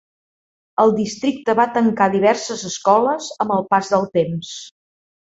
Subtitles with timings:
[0.83, 4.55] El districte va tancar diverses escoles amb el pas del temps.